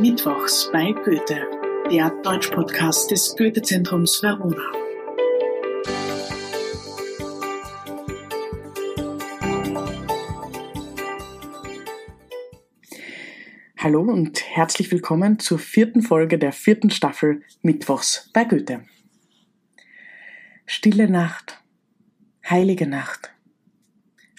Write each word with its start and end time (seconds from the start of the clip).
Mittwochs 0.00 0.70
bei 0.72 0.90
Goethe, 0.90 1.46
der 1.88 2.10
Deutsch-Podcast 2.22 3.12
des 3.12 3.36
Goethe-Zentrums 3.36 4.22
Verona. 4.22 4.72
Hallo 13.78 14.00
und 14.00 14.42
herzlich 14.42 14.90
willkommen 14.90 15.38
zur 15.38 15.60
vierten 15.60 16.02
Folge 16.02 16.38
der 16.38 16.52
vierten 16.52 16.90
Staffel 16.90 17.42
Mittwochs 17.62 18.30
bei 18.32 18.44
Goethe. 18.44 18.84
Stille 20.66 21.08
Nacht, 21.08 21.62
heilige 22.48 22.88
Nacht, 22.88 23.32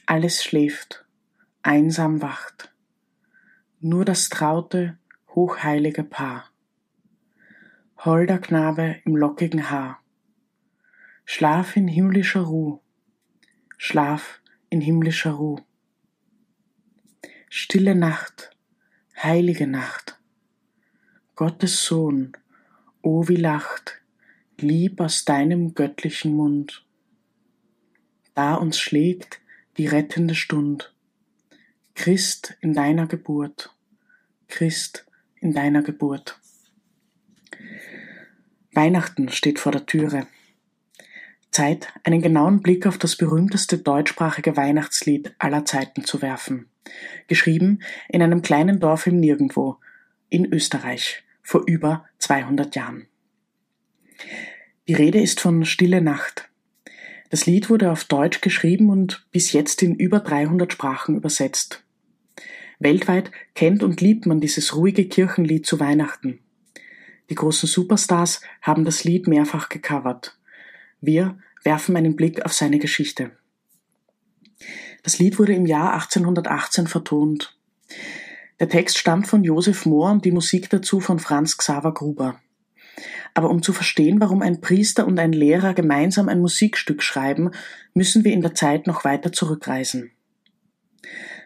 alles 0.05 0.43
schläft, 0.43 1.05
einsam 1.61 2.21
wacht, 2.21 2.73
nur 3.79 4.03
das 4.03 4.27
traute, 4.27 4.97
hochheilige 5.36 6.03
Paar. 6.03 6.49
Holder 7.98 8.39
Knabe 8.39 9.02
im 9.03 9.17
lockigen 9.17 9.70
Haar. 9.70 10.02
Schlaf 11.25 11.75
in 11.75 11.89
himmlischer 11.89 12.41
Ruh, 12.41 12.80
Schlaf 13.77 14.39
in 14.70 14.80
himmlischer 14.80 15.31
Ruh. 15.31 15.59
Stille 17.49 17.95
Nacht, 17.95 18.52
heilige 19.21 19.67
Nacht. 19.67 20.17
Gottes 21.36 21.83
Sohn, 21.83 22.31
o 23.02 23.27
wie 23.27 23.36
lacht, 23.36 24.02
lieb 24.58 25.02
aus 25.02 25.25
deinem 25.25 25.73
göttlichen 25.73 26.33
Mund. 26.33 26.86
Da 28.36 28.55
uns 28.55 28.80
schlägt 28.80 29.41
die 29.77 29.88
rettende 29.88 30.36
Stund, 30.36 30.94
Christ 31.94 32.55
in 32.61 32.73
deiner 32.73 33.08
Geburt, 33.08 33.75
Christ 34.47 35.05
in 35.45 35.54
deiner 35.54 35.84
Geburt. 35.84 36.40
Weihnachten 38.73 39.30
steht 39.30 39.59
vor 39.59 39.72
der 39.72 39.86
Türe. 39.86 40.25
Zeit, 41.52 41.94
einen 42.03 42.23
genauen 42.23 42.61
Blick 42.61 42.88
auf 42.88 42.97
das 42.97 43.16
berühmteste 43.16 43.78
deutschsprachige 43.78 44.58
Weihnachtslied 44.58 45.36
aller 45.38 45.64
Zeiten 45.64 46.03
zu 46.03 46.23
werfen. 46.23 46.67
Geschrieben 47.28 47.80
in 48.09 48.23
einem 48.23 48.42
kleinen 48.42 48.80
Dorf 48.80 49.06
im 49.06 49.19
Nirgendwo, 49.19 49.78
in 50.30 50.52
Österreich, 50.52 51.23
vor 51.44 51.64
über 51.67 52.06
200 52.17 52.75
Jahren. 52.75 53.06
Die 54.88 54.95
Rede 54.95 55.22
ist 55.22 55.39
von 55.39 55.64
Stille 55.64 56.02
Nacht. 56.02 56.50
Das 57.30 57.45
Lied 57.45 57.69
wurde 57.69 57.91
auf 57.91 58.03
Deutsch 58.03 58.41
geschrieben 58.41 58.89
und 58.89 59.28
bis 59.31 59.53
jetzt 59.53 59.84
in 59.84 59.94
über 59.94 60.22
300 60.22 60.73
Sprachen 60.73 61.16
übersetzt. 61.16 61.84
Weltweit 62.80 63.31
kennt 63.54 63.84
und 63.84 64.02
liebt 64.02 64.26
man 64.26 64.40
dieses 64.40 64.76
ruhige 64.76 65.08
Kirchenlied 65.08 65.66
zu 65.66 65.80
Weihnachten. 65.80 66.40
Die 67.30 67.36
großen 67.36 67.68
Superstars 67.68 68.42
haben 68.62 68.86
das 68.86 69.04
Lied 69.04 69.28
mehrfach 69.28 69.70
gecovert. 69.70 70.38
Wir 71.02 71.38
werfen 71.64 71.96
einen 71.96 72.16
Blick 72.16 72.46
auf 72.46 72.53
seine 72.53 72.80
Geschichte. 72.80 73.31
Das 75.03 75.20
Lied 75.20 75.40
wurde 75.40 75.53
im 75.53 75.66
Jahr 75.66 75.94
1818 75.94 76.88
vertont. 76.88 77.58
Der 78.59 78.70
Text 78.70 78.98
stammt 78.98 79.28
von 79.28 79.44
Josef 79.44 79.86
Mohr 79.86 80.12
und 80.12 80.26
die 80.26 80.31
Musik 80.31 80.70
dazu 80.70 81.00
von 81.00 81.20
Franz 81.20 81.58
Xaver 81.58 81.94
Gruber. 81.94 82.40
Aber 83.34 83.50
um 83.50 83.62
zu 83.62 83.73
verstehen, 83.73 84.22
warum 84.22 84.42
ein 84.42 84.62
Priester 84.62 85.06
und 85.06 85.20
ein 85.20 85.34
Lehrer 85.34 85.73
gemeinsam 85.73 86.30
ein 86.30 86.40
Musikstück 86.40 87.03
schreiben, 87.03 87.52
müssen 87.94 88.23
wir 88.23 88.31
in 88.31 88.42
der 88.42 88.56
Zeit 88.56 88.88
noch 88.88 89.03
weiter 89.03 89.34
zurückreisen. 89.34 90.12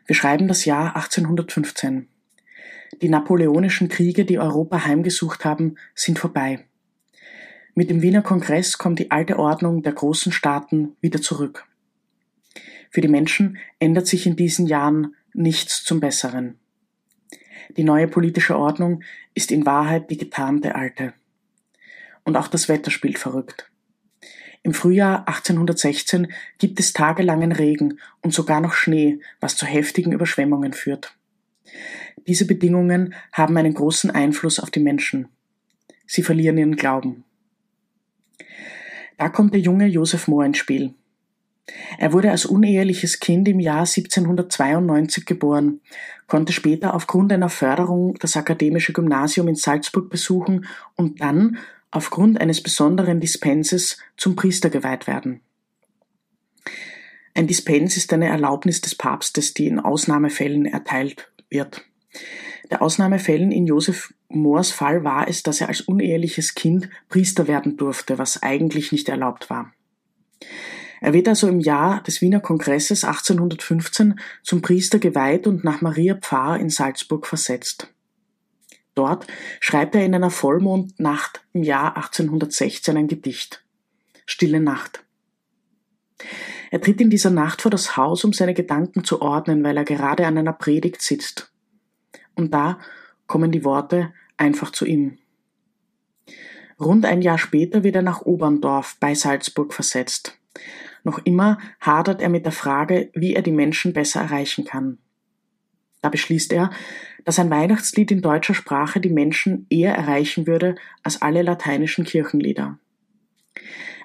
Wir 0.09 0.15
schreiben 0.15 0.47
das 0.47 0.65
Jahr 0.65 0.95
1815. 0.95 2.07
Die 2.99 3.09
napoleonischen 3.09 3.89
Kriege, 3.89 4.25
die 4.25 4.39
Europa 4.39 4.83
heimgesucht 4.83 5.45
haben, 5.45 5.75
sind 5.93 6.17
vorbei. 6.17 6.65
Mit 7.75 7.91
dem 7.91 8.01
Wiener 8.01 8.23
Kongress 8.23 8.79
kommt 8.79 8.97
die 8.97 9.11
alte 9.11 9.37
Ordnung 9.37 9.83
der 9.83 9.93
großen 9.93 10.31
Staaten 10.31 10.95
wieder 10.99 11.21
zurück. 11.21 11.67
Für 12.89 13.01
die 13.01 13.07
Menschen 13.07 13.59
ändert 13.77 14.07
sich 14.07 14.25
in 14.25 14.35
diesen 14.35 14.65
Jahren 14.65 15.13
nichts 15.35 15.83
zum 15.83 15.99
Besseren. 15.99 16.57
Die 17.77 17.83
neue 17.83 18.07
politische 18.07 18.57
Ordnung 18.57 19.03
ist 19.35 19.51
in 19.51 19.67
Wahrheit 19.67 20.09
die 20.09 20.17
getarnte 20.17 20.73
alte. 20.73 21.13
Und 22.23 22.35
auch 22.35 22.47
das 22.47 22.67
Wetter 22.67 22.89
spielt 22.89 23.19
verrückt. 23.19 23.68
Im 24.63 24.73
Frühjahr 24.73 25.27
1816 25.27 26.31
gibt 26.57 26.79
es 26.79 26.93
tagelangen 26.93 27.51
Regen 27.51 27.99
und 28.21 28.33
sogar 28.33 28.59
noch 28.59 28.73
Schnee, 28.73 29.19
was 29.39 29.55
zu 29.55 29.65
heftigen 29.65 30.11
Überschwemmungen 30.11 30.73
führt. 30.73 31.15
Diese 32.27 32.45
Bedingungen 32.45 33.13
haben 33.31 33.57
einen 33.57 33.73
großen 33.73 34.11
Einfluss 34.11 34.59
auf 34.59 34.69
die 34.69 34.81
Menschen. 34.81 35.29
Sie 36.05 36.23
verlieren 36.23 36.57
ihren 36.57 36.75
Glauben. 36.75 37.23
Da 39.17 39.29
kommt 39.29 39.53
der 39.53 39.61
junge 39.61 39.85
Josef 39.87 40.27
Mohr 40.27 40.45
ins 40.45 40.57
Spiel. 40.57 40.93
Er 41.97 42.13
wurde 42.13 42.31
als 42.31 42.45
uneheliches 42.45 43.19
Kind 43.19 43.47
im 43.47 43.59
Jahr 43.59 43.81
1792 43.81 45.25
geboren, 45.25 45.81
konnte 46.27 46.53
später 46.53 46.93
aufgrund 46.93 47.31
einer 47.31 47.49
Förderung 47.49 48.15
das 48.19 48.35
akademische 48.35 48.93
Gymnasium 48.93 49.47
in 49.47 49.55
Salzburg 49.55 50.09
besuchen 50.09 50.65
und 50.95 51.21
dann 51.21 51.57
aufgrund 51.91 52.39
eines 52.39 52.61
besonderen 52.61 53.19
Dispenses 53.19 53.97
zum 54.17 54.35
Priester 54.35 54.69
geweiht 54.69 55.07
werden. 55.07 55.41
Ein 57.33 57.47
Dispens 57.47 57.97
ist 57.97 58.11
eine 58.13 58.27
Erlaubnis 58.27 58.81
des 58.81 58.95
Papstes, 58.95 59.53
die 59.53 59.67
in 59.67 59.79
Ausnahmefällen 59.79 60.65
erteilt 60.65 61.31
wird. 61.49 61.85
Der 62.69 62.81
Ausnahmefällen 62.81 63.51
in 63.51 63.65
Josef 63.65 64.13
Moors 64.27 64.71
Fall 64.71 65.03
war 65.03 65.27
es, 65.27 65.41
dass 65.41 65.61
er 65.61 65.69
als 65.69 65.81
uneheliches 65.81 66.53
Kind 66.53 66.89
Priester 67.07 67.47
werden 67.47 67.77
durfte, 67.77 68.17
was 68.17 68.43
eigentlich 68.43 68.91
nicht 68.91 69.09
erlaubt 69.09 69.49
war. 69.49 69.73
Er 71.01 71.13
wird 71.13 71.27
also 71.27 71.47
im 71.47 71.59
Jahr 71.59 72.03
des 72.03 72.21
Wiener 72.21 72.39
Kongresses 72.39 73.03
1815 73.03 74.19
zum 74.43 74.61
Priester 74.61 74.99
geweiht 74.99 75.47
und 75.47 75.63
nach 75.63 75.81
Maria 75.81 76.15
Pfarr 76.15 76.59
in 76.59 76.69
Salzburg 76.69 77.25
versetzt. 77.25 77.93
Dort 78.99 79.27
schreibt 79.61 79.95
er 79.95 80.03
in 80.03 80.13
einer 80.13 80.29
Vollmondnacht 80.29 81.39
im 81.53 81.63
Jahr 81.63 81.95
1816 81.95 82.97
ein 82.97 83.07
Gedicht. 83.07 83.63
Stille 84.25 84.59
Nacht. 84.59 85.05
Er 86.69 86.81
tritt 86.81 86.99
in 86.99 87.09
dieser 87.09 87.29
Nacht 87.29 87.61
vor 87.61 87.71
das 87.71 87.95
Haus, 87.95 88.25
um 88.25 88.33
seine 88.33 88.53
Gedanken 88.53 89.05
zu 89.05 89.21
ordnen, 89.21 89.63
weil 89.63 89.77
er 89.77 89.85
gerade 89.85 90.27
an 90.27 90.37
einer 90.37 90.51
Predigt 90.51 91.01
sitzt. 91.01 91.49
Und 92.35 92.53
da 92.53 92.77
kommen 93.25 93.53
die 93.53 93.63
Worte 93.63 94.11
einfach 94.35 94.69
zu 94.69 94.83
ihm. 94.83 95.17
Rund 96.77 97.05
ein 97.05 97.21
Jahr 97.21 97.37
später 97.37 97.85
wird 97.85 97.95
er 97.95 98.01
nach 98.01 98.23
Oberndorf 98.23 98.97
bei 98.99 99.15
Salzburg 99.15 99.73
versetzt. 99.73 100.37
Noch 101.05 101.19
immer 101.19 101.57
hadert 101.79 102.21
er 102.21 102.27
mit 102.27 102.43
der 102.43 102.51
Frage, 102.51 103.11
wie 103.13 103.33
er 103.33 103.43
die 103.43 103.53
Menschen 103.53 103.93
besser 103.93 104.19
erreichen 104.19 104.65
kann. 104.65 104.97
Da 106.01 106.09
beschließt 106.09 106.51
er, 106.53 106.71
dass 107.25 107.39
ein 107.39 107.49
Weihnachtslied 107.49 108.11
in 108.11 108.21
deutscher 108.21 108.53
Sprache 108.53 108.99
die 108.99 109.09
Menschen 109.09 109.65
eher 109.69 109.95
erreichen 109.95 110.47
würde 110.47 110.75
als 111.03 111.21
alle 111.21 111.41
lateinischen 111.41 112.05
Kirchenlieder. 112.05 112.77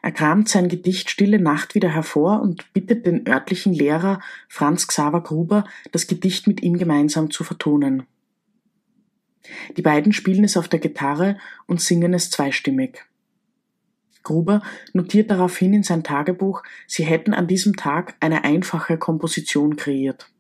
Er 0.03 0.13
kramt 0.13 0.51
sein 0.51 0.69
Gedicht 0.69 1.09
Stille 1.09 1.41
Nacht 1.41 1.75
wieder 1.75 1.89
hervor 1.89 2.43
und 2.43 2.73
bittet 2.75 3.07
den 3.07 3.27
örtlichen 3.27 3.73
Lehrer 3.73 4.21
Franz 4.49 4.87
Xaver 4.87 5.23
Gruber, 5.23 5.65
das 5.93 6.07
Gedicht 6.07 6.47
mit 6.47 6.63
ihm 6.63 6.77
gemeinsam 6.77 7.31
zu 7.31 7.43
vertonen. 7.43 8.03
Die 9.77 9.83
beiden 9.83 10.13
spielen 10.13 10.45
es 10.45 10.57
auf 10.57 10.69
der 10.69 10.81
Gitarre 10.81 11.39
und 11.67 11.81
singen 11.81 12.13
es 12.13 12.31
zweistimmig. 12.31 13.05
Gruber 14.23 14.63
notiert 14.93 15.31
daraufhin 15.31 15.75
in 15.75 15.83
sein 15.83 16.03
Tagebuch, 16.03 16.63
sie 16.87 17.05
hätten 17.05 17.35
an 17.35 17.47
diesem 17.47 17.77
Tag 17.77 18.15
eine 18.21 18.45
einfache 18.45 18.99
Komposition 18.99 19.77
kreiert. 19.77 20.31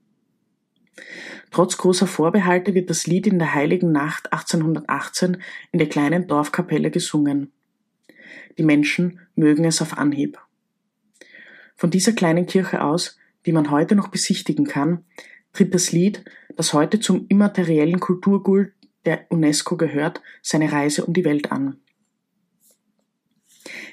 Trotz 1.50 1.76
großer 1.76 2.06
Vorbehalte 2.06 2.74
wird 2.74 2.90
das 2.90 3.06
Lied 3.06 3.26
in 3.26 3.38
der 3.38 3.54
Heiligen 3.54 3.92
Nacht 3.92 4.32
1818 4.32 5.38
in 5.72 5.78
der 5.78 5.88
kleinen 5.88 6.26
Dorfkapelle 6.26 6.90
gesungen. 6.90 7.52
Die 8.58 8.62
Menschen 8.62 9.20
mögen 9.34 9.64
es 9.64 9.82
auf 9.82 9.98
Anhieb. 9.98 10.38
Von 11.76 11.90
dieser 11.90 12.12
kleinen 12.12 12.46
Kirche 12.46 12.82
aus, 12.82 13.18
die 13.46 13.52
man 13.52 13.70
heute 13.70 13.94
noch 13.94 14.08
besichtigen 14.08 14.64
kann, 14.64 15.04
tritt 15.52 15.74
das 15.74 15.92
Lied, 15.92 16.24
das 16.56 16.72
heute 16.72 17.00
zum 17.00 17.26
immateriellen 17.28 18.00
Kulturgut 18.00 18.72
der 19.04 19.26
UNESCO 19.30 19.76
gehört, 19.76 20.22
seine 20.42 20.72
Reise 20.72 21.04
um 21.04 21.12
die 21.12 21.24
Welt 21.24 21.52
an. 21.52 21.76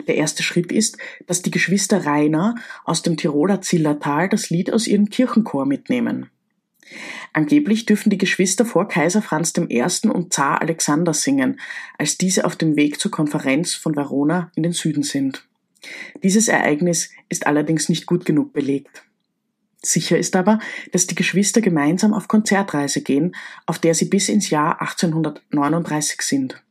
Der 0.08 0.16
erste 0.16 0.44
Schritt 0.44 0.72
ist, 0.72 0.98
dass 1.28 1.42
die 1.42 1.52
Geschwister 1.52 2.06
Rainer 2.06 2.56
aus 2.86 3.02
dem 3.02 3.18
Tiroler 3.18 3.62
Zillertal 3.62 4.30
das 4.30 4.50
Lied 4.50 4.72
aus 4.74 4.88
ihrem 4.88 5.10
Kirchenchor 5.10 5.66
mitnehmen. 5.66 6.30
Angeblich 7.34 7.86
dürfen 7.86 8.10
die 8.10 8.18
Geschwister 8.18 8.66
vor 8.66 8.88
Kaiser 8.88 9.22
Franz 9.22 9.54
I. 9.58 9.84
und 10.10 10.34
Zar 10.34 10.62
Alexander 10.62 11.14
singen, 11.14 11.60
als 11.98 12.18
diese 12.18 12.46
auf 12.46 12.56
dem 12.56 12.76
Weg 12.76 13.00
zur 13.00 13.12
Konferenz 13.12 13.74
von 13.74 13.96
Verona 13.96 14.52
in 14.56 14.64
den 14.64 14.74
Süden 14.74 15.04
sind. 15.04 15.48
Dieses 16.24 16.48
Ereignis 16.48 17.10
ist 17.30 17.48
allerdings 17.48 17.90
nicht 17.90 18.06
gut 18.06 18.26
genug 18.26 18.54
belegt. 18.54 19.04
Sicher 19.84 20.18
ist 20.18 20.36
aber, 20.36 20.60
dass 20.92 21.08
die 21.08 21.16
Geschwister 21.16 21.60
gemeinsam 21.60 22.14
auf 22.14 22.28
Konzertreise 22.28 23.02
gehen, 23.02 23.36
auf 23.66 23.80
der 23.80 23.96
sie 23.96 24.06
bis 24.06 24.30
ins 24.30 24.52
Jahr 24.52 24.80
1839 24.80 26.22
sind. 26.22 26.62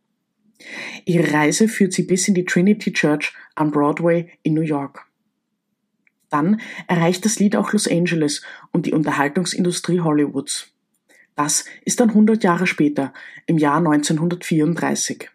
Ihre 1.07 1.33
Reise 1.33 1.67
führt 1.67 1.93
sie 1.93 2.05
bis 2.05 2.29
in 2.29 2.35
die 2.35 2.45
Trinity 2.45 2.93
Church 2.93 3.33
am 3.57 3.73
Broadway 3.73 4.31
in 4.43 4.55
New 4.55 4.61
York. 4.61 5.10
Dann 6.31 6.61
erreicht 6.87 7.25
das 7.25 7.39
Lied 7.39 7.57
auch 7.57 7.73
Los 7.73 7.89
Angeles 7.89 8.43
und 8.73 8.87
die 8.87 8.93
Unterhaltungsindustrie 8.93 10.01
Hollywoods. 10.01 10.69
Das 11.37 11.65
ist 11.85 12.01
dann 12.01 12.11
100 12.11 12.43
Jahre 12.45 12.67
später, 12.67 13.13
im 13.47 13.59
Jahr 13.59 13.79
1934. 13.79 15.29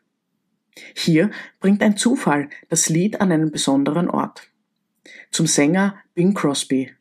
Hier 0.93 1.31
bringt 1.59 1.81
ein 1.81 1.97
Zufall 1.97 2.49
das 2.69 2.89
Lied 2.89 3.21
an 3.21 3.31
einen 3.31 3.51
besonderen 3.51 4.09
Ort. 4.09 4.49
Zum 5.31 5.47
Sänger 5.47 5.95
Bing 6.13 6.33
Crosby, 6.33 6.91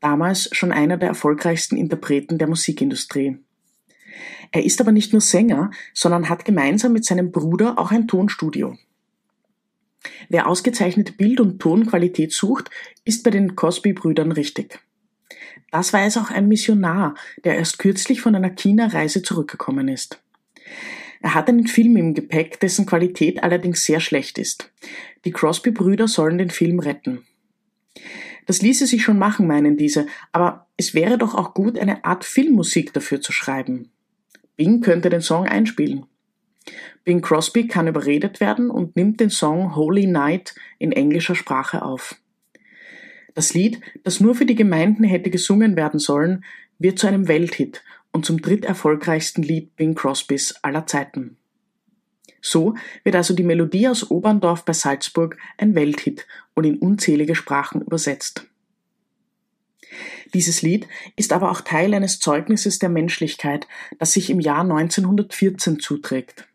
damals 0.00 0.48
schon 0.52 0.72
einer 0.72 0.96
der 0.96 1.08
erfolgreichsten 1.08 1.76
Interpreten 1.76 2.38
der 2.38 2.48
Musikindustrie. 2.48 3.38
Er 4.50 4.64
ist 4.64 4.80
aber 4.80 4.92
nicht 4.92 5.12
nur 5.12 5.20
Sänger, 5.20 5.70
sondern 5.92 6.28
hat 6.28 6.44
gemeinsam 6.44 6.92
mit 6.92 7.04
seinem 7.04 7.32
Bruder 7.32 7.78
auch 7.78 7.90
ein 7.90 8.08
Tonstudio. 8.08 8.76
Wer 10.28 10.46
ausgezeichnete 10.46 11.12
Bild- 11.12 11.40
und 11.40 11.58
Tonqualität 11.58 12.32
sucht, 12.32 12.70
ist 13.04 13.24
bei 13.24 13.30
den 13.30 13.56
Cosby-Brüdern 13.56 14.32
richtig. 14.32 14.80
Das 15.70 15.92
weiß 15.92 16.16
auch 16.18 16.30
ein 16.30 16.48
Missionar, 16.48 17.14
der 17.44 17.56
erst 17.56 17.78
kürzlich 17.78 18.20
von 18.20 18.34
einer 18.34 18.50
China-Reise 18.50 19.22
zurückgekommen 19.22 19.88
ist. 19.88 20.22
Er 21.20 21.34
hat 21.34 21.48
einen 21.48 21.66
Film 21.66 21.96
im 21.96 22.14
Gepäck, 22.14 22.60
dessen 22.60 22.86
Qualität 22.86 23.42
allerdings 23.42 23.84
sehr 23.84 24.00
schlecht 24.00 24.38
ist. 24.38 24.72
Die 25.24 25.32
Crosby-Brüder 25.32 26.08
sollen 26.08 26.38
den 26.38 26.50
Film 26.50 26.78
retten. 26.78 27.24
Das 28.46 28.62
ließe 28.62 28.86
sich 28.86 29.02
schon 29.02 29.18
machen, 29.18 29.46
meinen 29.46 29.76
diese, 29.76 30.06
aber 30.32 30.68
es 30.76 30.94
wäre 30.94 31.18
doch 31.18 31.34
auch 31.34 31.52
gut, 31.54 31.78
eine 31.78 32.04
Art 32.04 32.24
Filmmusik 32.24 32.92
dafür 32.92 33.20
zu 33.20 33.32
schreiben. 33.32 33.90
Bing 34.56 34.80
könnte 34.80 35.10
den 35.10 35.20
Song 35.20 35.46
einspielen. 35.46 36.06
Bing 37.08 37.22
Crosby 37.22 37.66
kann 37.66 37.88
überredet 37.88 38.38
werden 38.38 38.68
und 38.68 38.94
nimmt 38.94 39.18
den 39.18 39.30
Song 39.30 39.74
Holy 39.74 40.06
Night 40.06 40.54
in 40.78 40.92
englischer 40.92 41.34
Sprache 41.34 41.80
auf. 41.80 42.16
Das 43.34 43.54
Lied, 43.54 43.80
das 44.04 44.20
nur 44.20 44.34
für 44.34 44.44
die 44.44 44.54
Gemeinden 44.54 45.04
hätte 45.04 45.30
gesungen 45.30 45.74
werden 45.74 45.98
sollen, 46.00 46.44
wird 46.78 46.98
zu 46.98 47.06
einem 47.06 47.26
Welthit 47.26 47.82
und 48.12 48.26
zum 48.26 48.42
dritterfolgreichsten 48.42 49.42
Lied 49.42 49.74
Bing 49.74 49.94
Crosbys 49.94 50.56
aller 50.60 50.86
Zeiten. 50.86 51.38
So 52.42 52.74
wird 53.04 53.16
also 53.16 53.32
die 53.32 53.42
Melodie 53.42 53.88
aus 53.88 54.10
Oberndorf 54.10 54.66
bei 54.66 54.74
Salzburg 54.74 55.38
ein 55.56 55.74
Welthit 55.74 56.26
und 56.52 56.64
in 56.64 56.76
unzählige 56.76 57.34
Sprachen 57.34 57.80
übersetzt. 57.80 58.44
Dieses 60.34 60.60
Lied 60.60 60.86
ist 61.16 61.32
aber 61.32 61.50
auch 61.52 61.62
Teil 61.62 61.94
eines 61.94 62.20
Zeugnisses 62.20 62.78
der 62.78 62.90
Menschlichkeit, 62.90 63.66
das 63.98 64.12
sich 64.12 64.28
im 64.28 64.40
Jahr 64.40 64.60
1914 64.60 65.80
zuträgt. 65.80 66.47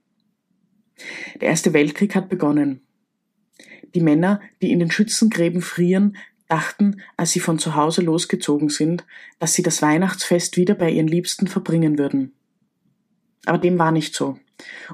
Der 1.41 1.49
Erste 1.49 1.73
Weltkrieg 1.73 2.15
hat 2.15 2.29
begonnen. 2.29 2.81
Die 3.93 4.01
Männer, 4.01 4.41
die 4.61 4.71
in 4.71 4.79
den 4.79 4.91
Schützengräben 4.91 5.61
frieren, 5.61 6.17
dachten, 6.47 7.01
als 7.17 7.31
sie 7.31 7.39
von 7.39 7.59
zu 7.59 7.75
Hause 7.75 8.01
losgezogen 8.01 8.69
sind, 8.69 9.05
dass 9.39 9.53
sie 9.53 9.63
das 9.63 9.81
Weihnachtsfest 9.81 10.57
wieder 10.57 10.75
bei 10.75 10.89
ihren 10.89 11.07
Liebsten 11.07 11.47
verbringen 11.47 11.97
würden. 11.97 12.33
Aber 13.45 13.57
dem 13.57 13.77
war 13.79 13.91
nicht 13.91 14.15
so. 14.15 14.39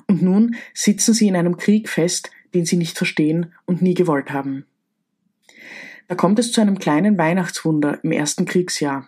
Und 0.08 0.22
nun 0.22 0.56
sitzen 0.74 1.14
sie 1.14 1.28
in 1.28 1.36
einem 1.36 1.58
Krieg 1.58 1.90
fest, 1.90 2.32
den 2.54 2.66
sie 2.66 2.78
nicht 2.78 2.98
verstehen 2.98 3.54
und 3.66 3.82
nie 3.82 3.94
gewollt 3.94 4.32
haben. 4.32 4.66
Da 6.08 6.16
kommt 6.16 6.40
es 6.40 6.52
zu 6.52 6.62
einem 6.62 6.80
kleinen 6.80 7.18
Weihnachtswunder 7.18 8.00
im 8.04 8.12
ersten 8.12 8.46
Kriegsjahr. 8.46 9.08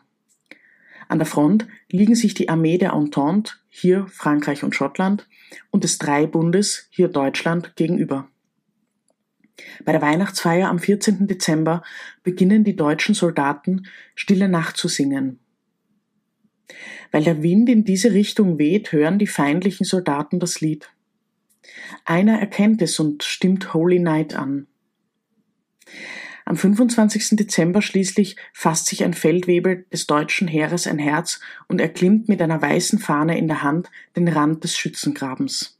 An 1.11 1.19
der 1.19 1.25
Front 1.25 1.67
liegen 1.89 2.15
sich 2.15 2.35
die 2.35 2.47
Armee 2.47 2.77
der 2.77 2.93
Entente, 2.93 3.55
hier 3.67 4.07
Frankreich 4.07 4.63
und 4.63 4.73
Schottland, 4.73 5.27
und 5.69 5.83
des 5.83 5.97
Dreibundes, 5.97 6.87
hier 6.89 7.09
Deutschland, 7.09 7.75
gegenüber. 7.75 8.29
Bei 9.83 9.91
der 9.91 10.01
Weihnachtsfeier 10.01 10.69
am 10.69 10.79
14. 10.79 11.27
Dezember 11.27 11.83
beginnen 12.23 12.63
die 12.63 12.77
deutschen 12.77 13.13
Soldaten 13.13 13.87
Stille 14.15 14.47
Nacht 14.47 14.77
zu 14.77 14.87
singen. 14.87 15.41
Weil 17.11 17.25
der 17.25 17.43
Wind 17.43 17.67
in 17.67 17.83
diese 17.83 18.13
Richtung 18.13 18.57
weht, 18.57 18.93
hören 18.93 19.19
die 19.19 19.27
feindlichen 19.27 19.85
Soldaten 19.85 20.39
das 20.39 20.61
Lied. 20.61 20.93
Einer 22.05 22.39
erkennt 22.39 22.81
es 22.81 22.97
und 23.01 23.23
stimmt 23.23 23.73
Holy 23.73 23.99
Night 23.99 24.33
an. 24.33 24.67
Am 26.51 26.57
25. 26.57 27.38
Dezember 27.38 27.81
schließlich 27.81 28.36
fasst 28.51 28.88
sich 28.88 29.06
ein 29.06 29.13
Feldwebel 29.13 29.86
des 29.89 30.06
deutschen 30.06 30.50
Heeres 30.50 30.86
ein 30.86 31.00
Herz 31.00 31.39
und 31.69 31.80
erklimmt 31.80 32.27
mit 32.27 32.42
einer 32.42 32.62
weißen 32.62 33.00
Fahne 33.00 33.38
in 33.38 33.48
der 33.48 33.63
Hand 33.63 33.89
den 34.18 34.27
Rand 34.27 34.65
des 34.65 34.75
Schützengrabens. 34.75 35.80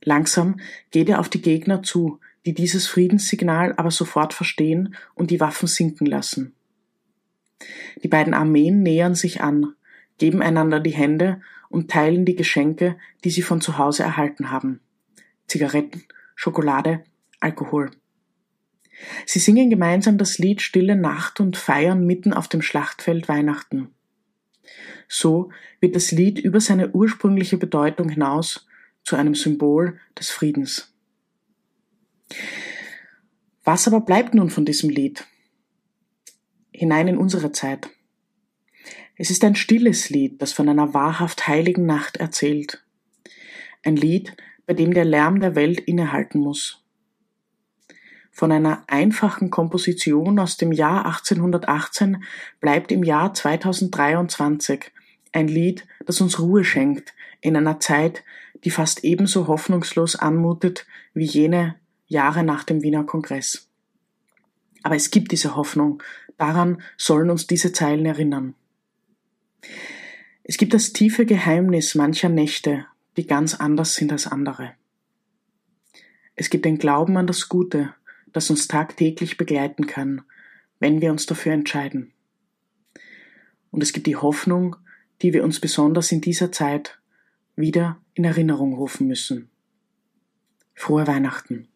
Langsam 0.00 0.60
geht 0.92 1.08
er 1.08 1.18
auf 1.18 1.28
die 1.28 1.42
Gegner 1.42 1.82
zu, 1.82 2.20
die 2.44 2.54
dieses 2.54 2.86
Friedenssignal 2.86 3.74
aber 3.76 3.90
sofort 3.90 4.32
verstehen 4.32 4.94
und 5.16 5.32
die 5.32 5.40
Waffen 5.40 5.66
sinken 5.66 6.06
lassen. 6.06 6.54
Die 8.04 8.08
beiden 8.08 8.32
Armeen 8.32 8.84
nähern 8.84 9.16
sich 9.16 9.40
an, 9.40 9.74
geben 10.18 10.40
einander 10.40 10.78
die 10.78 10.94
Hände 10.94 11.40
und 11.68 11.90
teilen 11.90 12.26
die 12.26 12.36
Geschenke, 12.36 12.96
die 13.24 13.30
sie 13.30 13.42
von 13.42 13.60
zu 13.60 13.76
Hause 13.76 14.04
erhalten 14.04 14.52
haben. 14.52 14.78
Zigaretten, 15.48 16.04
Schokolade, 16.36 17.02
Alkohol. 17.40 17.90
Sie 19.26 19.38
singen 19.38 19.70
gemeinsam 19.70 20.18
das 20.18 20.38
Lied 20.38 20.62
Stille 20.62 20.96
Nacht 20.96 21.40
und 21.40 21.56
feiern 21.56 22.06
mitten 22.06 22.32
auf 22.32 22.48
dem 22.48 22.62
Schlachtfeld 22.62 23.28
Weihnachten. 23.28 23.88
So 25.08 25.50
wird 25.80 25.94
das 25.94 26.10
Lied 26.10 26.38
über 26.38 26.60
seine 26.60 26.90
ursprüngliche 26.92 27.58
Bedeutung 27.58 28.08
hinaus 28.08 28.66
zu 29.04 29.16
einem 29.16 29.34
Symbol 29.34 30.00
des 30.18 30.30
Friedens. 30.30 30.92
Was 33.64 33.86
aber 33.86 34.00
bleibt 34.00 34.34
nun 34.34 34.50
von 34.50 34.64
diesem 34.64 34.90
Lied? 34.90 35.26
Hinein 36.72 37.08
in 37.08 37.18
unsere 37.18 37.52
Zeit. 37.52 37.88
Es 39.16 39.30
ist 39.30 39.44
ein 39.44 39.54
stilles 39.54 40.10
Lied, 40.10 40.42
das 40.42 40.52
von 40.52 40.68
einer 40.68 40.92
wahrhaft 40.92 41.48
heiligen 41.48 41.86
Nacht 41.86 42.18
erzählt. 42.18 42.84
Ein 43.82 43.96
Lied, 43.96 44.36
bei 44.66 44.74
dem 44.74 44.92
der 44.92 45.04
Lärm 45.04 45.40
der 45.40 45.54
Welt 45.54 45.80
innehalten 45.80 46.40
muss. 46.40 46.85
Von 48.36 48.52
einer 48.52 48.84
einfachen 48.86 49.48
Komposition 49.48 50.38
aus 50.38 50.58
dem 50.58 50.70
Jahr 50.70 51.06
1818 51.06 52.22
bleibt 52.60 52.92
im 52.92 53.02
Jahr 53.02 53.32
2023 53.32 54.92
ein 55.32 55.48
Lied, 55.48 55.86
das 56.04 56.20
uns 56.20 56.38
Ruhe 56.38 56.62
schenkt 56.62 57.14
in 57.40 57.56
einer 57.56 57.80
Zeit, 57.80 58.24
die 58.62 58.68
fast 58.68 59.04
ebenso 59.04 59.46
hoffnungslos 59.46 60.16
anmutet 60.16 60.86
wie 61.14 61.24
jene 61.24 61.76
Jahre 62.08 62.44
nach 62.44 62.64
dem 62.64 62.82
Wiener 62.82 63.04
Kongress. 63.04 63.70
Aber 64.82 64.96
es 64.96 65.10
gibt 65.10 65.32
diese 65.32 65.56
Hoffnung, 65.56 66.02
daran 66.36 66.82
sollen 66.98 67.30
uns 67.30 67.46
diese 67.46 67.72
Zeilen 67.72 68.04
erinnern. 68.04 68.54
Es 70.44 70.58
gibt 70.58 70.74
das 70.74 70.92
tiefe 70.92 71.24
Geheimnis 71.24 71.94
mancher 71.94 72.28
Nächte, 72.28 72.84
die 73.16 73.26
ganz 73.26 73.54
anders 73.54 73.94
sind 73.94 74.12
als 74.12 74.26
andere. 74.26 74.74
Es 76.34 76.50
gibt 76.50 76.66
den 76.66 76.76
Glauben 76.76 77.16
an 77.16 77.26
das 77.26 77.48
Gute, 77.48 77.94
das 78.32 78.50
uns 78.50 78.68
tagtäglich 78.68 79.36
begleiten 79.36 79.86
kann, 79.86 80.22
wenn 80.78 81.00
wir 81.00 81.10
uns 81.10 81.26
dafür 81.26 81.52
entscheiden. 81.52 82.12
Und 83.70 83.82
es 83.82 83.92
gibt 83.92 84.06
die 84.06 84.16
Hoffnung, 84.16 84.76
die 85.22 85.32
wir 85.32 85.44
uns 85.44 85.60
besonders 85.60 86.12
in 86.12 86.20
dieser 86.20 86.52
Zeit 86.52 86.98
wieder 87.56 87.98
in 88.14 88.24
Erinnerung 88.24 88.74
rufen 88.74 89.06
müssen. 89.06 89.50
Frohe 90.74 91.06
Weihnachten. 91.06 91.68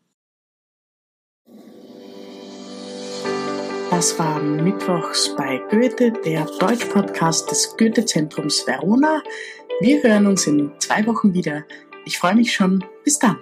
Das 3.91 4.19
war 4.19 4.41
Mittwochs 4.41 5.35
bei 5.37 5.61
Goethe, 5.71 6.13
der 6.25 6.47
Deutsch-Podcast 6.59 7.51
des 7.51 7.77
Goethe-Zentrums 7.77 8.67
Verona. 8.67 9.23
Wir 9.81 10.03
hören 10.03 10.27
uns 10.27 10.47
in 10.47 10.73
zwei 10.79 11.07
Wochen 11.07 11.35
wieder. 11.35 11.65
Ich 12.07 12.19
freue 12.19 12.35
mich 12.35 12.55
schon. 12.55 12.85
Bis 13.05 13.19
dann. 13.19 13.37